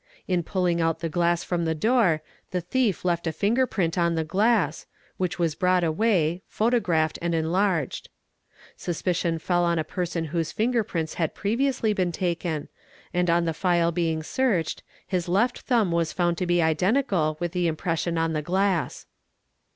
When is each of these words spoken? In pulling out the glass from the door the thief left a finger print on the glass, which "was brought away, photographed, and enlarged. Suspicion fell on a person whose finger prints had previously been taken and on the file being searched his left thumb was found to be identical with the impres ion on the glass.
In 0.27 0.41
pulling 0.41 0.81
out 0.81 1.01
the 1.01 1.09
glass 1.09 1.43
from 1.43 1.63
the 1.63 1.75
door 1.75 2.23
the 2.49 2.59
thief 2.59 3.05
left 3.05 3.27
a 3.27 3.31
finger 3.31 3.67
print 3.67 3.99
on 3.99 4.15
the 4.15 4.23
glass, 4.23 4.87
which 5.17 5.37
"was 5.37 5.53
brought 5.53 5.83
away, 5.83 6.41
photographed, 6.47 7.19
and 7.21 7.35
enlarged. 7.35 8.09
Suspicion 8.75 9.37
fell 9.37 9.63
on 9.63 9.77
a 9.77 9.83
person 9.83 10.25
whose 10.33 10.51
finger 10.51 10.83
prints 10.83 11.13
had 11.21 11.35
previously 11.35 11.93
been 11.93 12.11
taken 12.11 12.67
and 13.13 13.29
on 13.29 13.45
the 13.45 13.53
file 13.53 13.91
being 13.91 14.23
searched 14.23 14.81
his 15.05 15.29
left 15.29 15.59
thumb 15.59 15.91
was 15.91 16.13
found 16.13 16.35
to 16.39 16.47
be 16.47 16.63
identical 16.63 17.37
with 17.39 17.51
the 17.51 17.71
impres 17.71 18.07
ion 18.07 18.17
on 18.17 18.33
the 18.33 18.41
glass. 18.41 19.05